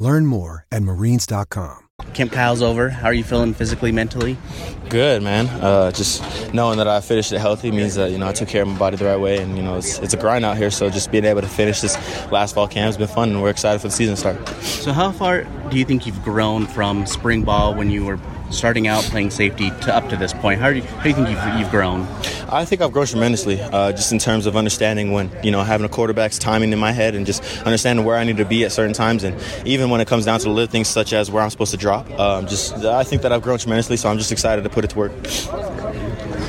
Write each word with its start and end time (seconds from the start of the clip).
Learn 0.00 0.24
more 0.24 0.64
at 0.72 0.82
marines.com. 0.82 1.88
Camp 2.14 2.32
Kyle's 2.32 2.62
over. 2.62 2.88
How 2.88 3.08
are 3.08 3.12
you 3.12 3.22
feeling 3.22 3.52
physically, 3.52 3.92
mentally? 3.92 4.38
Good, 4.88 5.22
man. 5.22 5.46
Uh, 5.62 5.92
just 5.92 6.22
knowing 6.54 6.78
that 6.78 6.88
I 6.88 7.02
finished 7.02 7.32
it 7.32 7.38
healthy 7.38 7.70
means 7.70 7.96
that 7.96 8.10
you 8.10 8.16
know 8.16 8.26
I 8.26 8.32
took 8.32 8.48
care 8.48 8.62
of 8.62 8.68
my 8.68 8.78
body 8.78 8.96
the 8.96 9.04
right 9.04 9.20
way, 9.20 9.42
and 9.42 9.58
you 9.58 9.62
know 9.62 9.76
it's, 9.76 9.98
it's 9.98 10.14
a 10.14 10.16
grind 10.16 10.42
out 10.42 10.56
here. 10.56 10.70
So 10.70 10.88
just 10.88 11.12
being 11.12 11.26
able 11.26 11.42
to 11.42 11.48
finish 11.48 11.82
this 11.82 11.96
last 12.32 12.54
fall 12.54 12.66
camp 12.66 12.86
has 12.86 12.96
been 12.96 13.08
fun, 13.08 13.28
and 13.28 13.42
we're 13.42 13.50
excited 13.50 13.80
for 13.80 13.88
the 13.88 13.92
season 13.92 14.14
to 14.14 14.20
start. 14.20 14.48
So 14.62 14.92
how 14.94 15.12
far 15.12 15.44
do 15.68 15.78
you 15.78 15.84
think 15.84 16.06
you've 16.06 16.22
grown 16.24 16.66
from 16.66 17.04
spring 17.04 17.42
ball 17.42 17.74
when 17.74 17.90
you 17.90 18.06
were 18.06 18.18
starting 18.50 18.88
out 18.88 19.04
playing 19.04 19.30
safety 19.30 19.68
to 19.82 19.94
up 19.94 20.08
to 20.08 20.16
this 20.16 20.32
point? 20.32 20.60
How 20.60 20.70
do 20.70 20.76
you, 20.76 20.82
how 20.82 21.02
do 21.02 21.08
you 21.10 21.14
think 21.14 21.28
you've, 21.28 21.60
you've 21.60 21.70
grown? 21.70 22.08
I 22.52 22.64
think 22.64 22.82
I've 22.82 22.92
grown 22.92 23.06
tremendously, 23.06 23.60
uh, 23.60 23.92
just 23.92 24.12
in 24.12 24.18
terms 24.18 24.46
of 24.46 24.56
understanding 24.56 25.12
when 25.12 25.30
you 25.42 25.52
know 25.52 25.62
having 25.62 25.84
a 25.84 25.88
quarterback's 25.88 26.38
timing 26.38 26.72
in 26.72 26.78
my 26.78 26.90
head 26.90 27.14
and 27.14 27.24
just 27.24 27.42
understanding 27.64 28.04
where 28.04 28.16
I 28.16 28.24
need 28.24 28.38
to 28.38 28.44
be 28.44 28.64
at 28.64 28.72
certain 28.72 28.92
times, 28.92 29.22
and 29.22 29.40
even 29.64 29.88
when 29.90 30.00
it 30.00 30.08
comes 30.08 30.24
down 30.24 30.40
to 30.40 30.44
the 30.44 30.50
little 30.50 30.70
things 30.70 30.88
such 30.88 31.12
as 31.12 31.30
where 31.30 31.42
I'm 31.42 31.50
supposed 31.50 31.70
to 31.70 31.76
drop. 31.76 32.10
Um, 32.18 32.46
just 32.46 32.74
I 32.84 33.04
think 33.04 33.22
that 33.22 33.32
I've 33.32 33.42
grown 33.42 33.58
tremendously, 33.58 33.96
so 33.96 34.08
I'm 34.08 34.18
just 34.18 34.32
excited 34.32 34.62
to 34.62 34.70
put 34.70 34.84
it 34.84 34.90
to 34.90 34.98
work. 34.98 35.12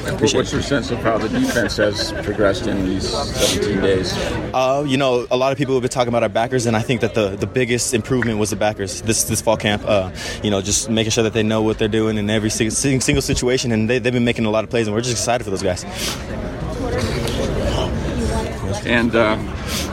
Appreciate 0.07 0.39
What's 0.39 0.51
your 0.51 0.61
sense 0.61 0.91
of 0.91 0.99
how 0.99 1.17
the 1.17 1.29
defense 1.29 1.77
has 1.77 2.11
progressed 2.23 2.67
in 2.67 2.85
these 2.85 3.07
17 3.09 3.81
days? 3.81 4.13
Uh, 4.53 4.83
you 4.87 4.97
know, 4.97 5.27
a 5.29 5.37
lot 5.37 5.51
of 5.51 5.57
people 5.57 5.75
have 5.75 5.81
been 5.81 5.91
talking 5.91 6.09
about 6.09 6.23
our 6.23 6.29
backers, 6.29 6.65
and 6.65 6.75
I 6.75 6.81
think 6.81 7.01
that 7.01 7.13
the, 7.13 7.35
the 7.35 7.47
biggest 7.47 7.93
improvement 7.93 8.39
was 8.39 8.49
the 8.49 8.55
backers 8.55 9.01
this 9.03 9.23
this 9.25 9.41
fall 9.41 9.57
camp. 9.57 9.83
Uh, 9.85 10.11
you 10.43 10.49
know, 10.49 10.61
just 10.61 10.89
making 10.89 11.11
sure 11.11 11.23
that 11.23 11.33
they 11.33 11.43
know 11.43 11.61
what 11.61 11.77
they're 11.77 11.87
doing 11.87 12.17
in 12.17 12.29
every 12.29 12.49
single, 12.49 12.75
single 12.75 13.21
situation, 13.21 13.71
and 13.71 13.89
they, 13.89 13.99
they've 13.99 14.13
been 14.13 14.25
making 14.25 14.45
a 14.45 14.49
lot 14.49 14.63
of 14.63 14.69
plays, 14.69 14.87
and 14.87 14.95
we're 14.95 15.01
just 15.01 15.13
excited 15.13 15.43
for 15.43 15.49
those 15.49 15.63
guys. 15.63 15.83
And. 18.85 19.15
Uh, 19.15 19.90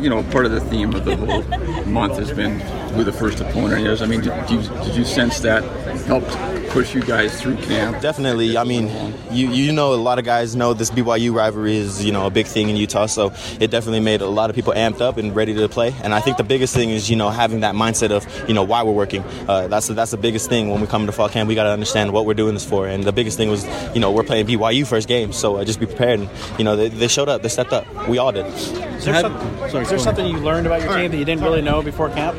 you 0.00 0.08
know, 0.08 0.22
part 0.24 0.46
of 0.46 0.52
the 0.52 0.60
theme 0.60 0.94
of 0.94 1.04
the 1.04 1.16
whole 1.16 1.42
month 1.84 2.18
has 2.18 2.32
been 2.32 2.60
who 2.94 3.04
the 3.04 3.12
first 3.12 3.40
opponent 3.40 3.86
is. 3.86 4.02
I 4.02 4.06
mean, 4.06 4.20
did, 4.20 4.32
did, 4.46 4.62
you, 4.62 4.68
did 4.84 4.96
you 4.96 5.04
sense 5.04 5.40
that 5.40 5.62
helped 6.04 6.30
push 6.70 6.94
you 6.94 7.02
guys 7.02 7.40
through 7.40 7.56
camp? 7.56 8.00
Definitely. 8.00 8.56
I 8.56 8.64
mean, 8.64 9.14
you 9.30 9.48
you 9.50 9.72
know 9.72 9.94
a 9.94 9.96
lot 9.96 10.18
of 10.18 10.24
guys 10.24 10.56
know 10.56 10.74
this 10.74 10.90
BYU 10.90 11.34
rivalry 11.34 11.76
is 11.76 12.04
you 12.04 12.12
know 12.12 12.26
a 12.26 12.30
big 12.30 12.46
thing 12.46 12.68
in 12.68 12.76
Utah, 12.76 13.06
so 13.06 13.32
it 13.60 13.70
definitely 13.70 14.00
made 14.00 14.20
a 14.20 14.26
lot 14.26 14.50
of 14.50 14.56
people 14.56 14.72
amped 14.72 15.00
up 15.00 15.16
and 15.16 15.34
ready 15.34 15.54
to 15.54 15.68
play. 15.68 15.94
And 16.02 16.14
I 16.14 16.20
think 16.20 16.36
the 16.36 16.44
biggest 16.44 16.74
thing 16.74 16.90
is 16.90 17.08
you 17.10 17.16
know 17.16 17.30
having 17.30 17.60
that 17.60 17.74
mindset 17.74 18.10
of 18.10 18.26
you 18.48 18.54
know 18.54 18.62
why 18.62 18.82
we're 18.82 18.92
working. 18.92 19.22
Uh, 19.48 19.68
that's 19.68 19.88
that's 19.88 20.10
the 20.10 20.16
biggest 20.16 20.48
thing 20.48 20.70
when 20.70 20.80
we 20.80 20.86
come 20.86 21.06
to 21.06 21.12
fall 21.12 21.28
camp. 21.28 21.48
We 21.48 21.54
got 21.54 21.64
to 21.64 21.70
understand 21.70 22.12
what 22.12 22.26
we're 22.26 22.34
doing 22.34 22.54
this 22.54 22.64
for. 22.64 22.86
And 22.86 23.04
the 23.04 23.12
biggest 23.12 23.36
thing 23.36 23.50
was 23.50 23.64
you 23.94 24.00
know 24.00 24.10
we're 24.10 24.24
playing 24.24 24.46
BYU 24.46 24.86
first 24.86 25.08
game, 25.08 25.32
so 25.32 25.56
uh, 25.56 25.64
just 25.64 25.80
be 25.80 25.86
prepared. 25.86 26.20
And 26.20 26.30
you 26.58 26.64
know 26.64 26.76
they, 26.76 26.88
they, 26.88 27.08
showed 27.08 27.28
up, 27.28 27.42
they 27.42 27.48
stepped 27.48 27.72
up. 27.72 27.86
We 28.08 28.18
all 28.18 28.32
did. 28.32 28.46
Is 28.46 29.04
some, 29.04 29.38
sorry, 29.70 29.83
is 29.84 29.90
there 29.90 29.98
something 29.98 30.24
you 30.24 30.38
learned 30.38 30.66
about 30.66 30.80
your 30.80 30.96
team 30.96 31.10
that 31.10 31.18
you 31.18 31.26
didn't 31.26 31.44
really 31.44 31.60
know 31.60 31.82
before 31.82 32.08
camp? 32.08 32.38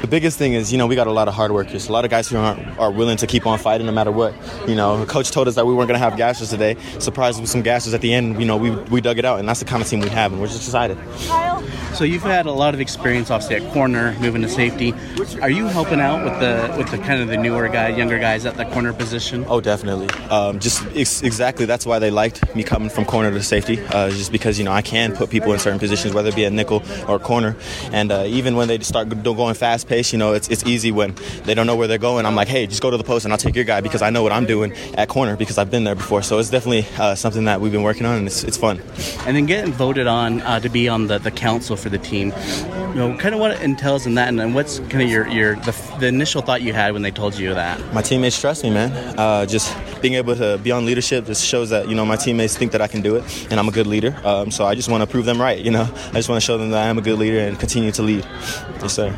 The 0.00 0.06
biggest 0.08 0.38
thing 0.38 0.52
is, 0.52 0.72
you 0.72 0.78
know, 0.78 0.86
we 0.86 0.94
got 0.94 1.06
a 1.06 1.12
lot 1.12 1.28
of 1.28 1.34
hard 1.34 1.50
workers, 1.50 1.88
a 1.88 1.92
lot 1.92 2.04
of 2.04 2.10
guys 2.10 2.28
who 2.28 2.36
aren't, 2.36 2.78
are 2.78 2.90
willing 2.90 3.16
to 3.18 3.26
keep 3.26 3.46
on 3.46 3.58
fighting 3.58 3.86
no 3.86 3.92
matter 3.92 4.12
what. 4.12 4.34
You 4.68 4.74
know, 4.74 4.98
the 4.98 5.06
coach 5.06 5.30
told 5.30 5.48
us 5.48 5.54
that 5.56 5.66
we 5.66 5.74
weren't 5.74 5.88
going 5.88 6.00
to 6.00 6.04
have 6.04 6.14
gassers 6.14 6.50
today. 6.50 6.76
Surprised 6.98 7.40
with 7.40 7.50
some 7.50 7.62
gassers 7.62 7.94
at 7.94 8.00
the 8.00 8.12
end. 8.12 8.38
You 8.38 8.46
know, 8.46 8.56
we, 8.56 8.70
we 8.70 9.00
dug 9.00 9.18
it 9.18 9.24
out, 9.24 9.40
and 9.40 9.48
that's 9.48 9.60
the 9.60 9.66
kind 9.66 9.82
of 9.82 9.88
team 9.88 10.00
we 10.00 10.08
have, 10.10 10.32
and 10.32 10.40
we're 10.40 10.48
just 10.48 10.62
excited. 10.66 10.98
So 11.96 12.04
you've 12.04 12.22
had 12.22 12.44
a 12.44 12.52
lot 12.52 12.74
of 12.74 12.80
experience, 12.80 13.30
obviously 13.30 13.56
at 13.56 13.72
corner, 13.72 14.14
moving 14.20 14.42
to 14.42 14.50
safety. 14.50 14.92
Are 15.40 15.48
you 15.48 15.66
helping 15.66 15.98
out 15.98 16.22
with 16.24 16.38
the 16.40 16.74
with 16.76 16.90
the 16.90 16.98
kind 16.98 17.22
of 17.22 17.28
the 17.28 17.38
newer 17.38 17.68
guy, 17.68 17.88
younger 17.88 18.18
guys 18.18 18.44
at 18.44 18.58
the 18.58 18.66
corner 18.66 18.92
position? 18.92 19.46
Oh, 19.48 19.62
definitely. 19.62 20.08
Um, 20.28 20.60
just 20.60 20.84
ex- 20.94 21.22
exactly. 21.22 21.64
That's 21.64 21.86
why 21.86 21.98
they 21.98 22.10
liked 22.10 22.54
me 22.54 22.64
coming 22.64 22.90
from 22.90 23.06
corner 23.06 23.30
to 23.30 23.42
safety, 23.42 23.80
uh, 23.80 24.10
just 24.10 24.30
because 24.30 24.58
you 24.58 24.64
know 24.66 24.72
I 24.72 24.82
can 24.82 25.16
put 25.16 25.30
people 25.30 25.54
in 25.54 25.58
certain 25.58 25.78
positions, 25.78 26.12
whether 26.12 26.28
it 26.28 26.36
be 26.36 26.44
a 26.44 26.50
nickel 26.50 26.82
or 27.08 27.18
corner. 27.18 27.56
And 27.92 28.12
uh, 28.12 28.24
even 28.26 28.56
when 28.56 28.68
they 28.68 28.78
start 28.80 29.08
going 29.08 29.54
fast 29.56 29.88
paced, 29.88 30.12
you 30.12 30.18
know, 30.18 30.32
it's 30.32 30.48
it's 30.48 30.64
easy 30.66 30.92
when 30.92 31.14
they 31.44 31.54
don't 31.54 31.66
know 31.66 31.76
where 31.76 31.88
they're 31.88 31.98
going. 31.98 32.26
I'm 32.26 32.34
like, 32.34 32.48
hey, 32.48 32.66
just 32.66 32.82
go 32.82 32.90
to 32.90 32.96
the 32.96 33.04
post 33.04 33.24
and 33.24 33.32
I'll 33.32 33.38
take 33.38 33.56
your 33.56 33.64
guy 33.64 33.80
because 33.80 34.02
I 34.02 34.10
know 34.10 34.22
what 34.22 34.32
I'm 34.32 34.46
doing 34.46 34.72
at 34.94 35.08
corner 35.08 35.36
because 35.36 35.58
I've 35.58 35.70
been 35.70 35.84
there 35.84 35.94
before. 35.94 36.22
So 36.22 36.38
it's 36.38 36.50
definitely 36.50 36.86
uh, 36.98 37.14
something 37.14 37.44
that 37.44 37.60
we've 37.60 37.72
been 37.72 37.82
working 37.82 38.06
on 38.06 38.18
and 38.18 38.26
it's, 38.26 38.44
it's 38.44 38.56
fun. 38.56 38.80
And 39.26 39.36
then 39.36 39.46
getting 39.46 39.72
voted 39.72 40.06
on 40.06 40.42
uh, 40.42 40.60
to 40.60 40.68
be 40.68 40.88
on 40.88 41.06
the, 41.06 41.18
the 41.18 41.30
council 41.30 41.76
for 41.76 41.88
the 41.88 41.98
team, 41.98 42.32
you 42.68 42.94
know, 42.94 43.16
kind 43.18 43.34
of 43.34 43.40
what 43.40 43.52
it 43.52 43.62
entails 43.62 44.06
in 44.06 44.14
that, 44.14 44.28
and, 44.28 44.54
what's 44.54 44.78
kind 44.78 45.02
of 45.02 45.10
your 45.10 45.26
your 45.28 45.56
the, 45.56 45.96
the, 46.00 46.06
initial 46.06 46.40
thought 46.40 46.62
you 46.62 46.72
had 46.72 46.92
when 46.92 47.02
they 47.02 47.10
told 47.10 47.36
you 47.36 47.52
that? 47.52 47.78
My 47.92 48.00
teammates 48.00 48.40
trust 48.40 48.62
me, 48.62 48.70
man. 48.70 48.90
Uh, 49.18 49.44
just 49.44 49.76
being 50.00 50.14
able 50.14 50.34
to 50.36 50.58
be 50.58 50.70
on 50.70 50.86
leadership 50.86 51.26
just 51.26 51.44
shows 51.44 51.70
that 51.70 51.88
you 51.88 51.94
know 51.94 52.06
my 52.06 52.16
teammates 52.16 52.56
think 52.56 52.72
that 52.72 52.80
I 52.80 52.86
can 52.86 53.02
do 53.02 53.16
it, 53.16 53.24
and 53.50 53.60
I'm 53.60 53.68
a 53.68 53.72
good 53.72 53.86
leader. 53.86 54.16
Um, 54.24 54.50
so 54.50 54.64
I 54.64 54.74
just 54.74 54.88
want 54.88 55.02
to 55.02 55.06
prove 55.06 55.26
them 55.26 55.40
right. 55.40 55.58
You 55.58 55.70
know, 55.70 55.82
I 55.82 56.12
just 56.12 56.28
want 56.28 56.40
to 56.40 56.46
show 56.46 56.56
them 56.58 56.70
that 56.70 56.84
I 56.84 56.88
am 56.88 56.98
a 56.98 57.02
good 57.02 57.18
leader 57.18 57.40
and 57.40 57.58
continue 57.58 57.92
to 57.92 58.02
lead. 58.02 58.24
Yes, 58.80 58.94
sir. 58.94 59.16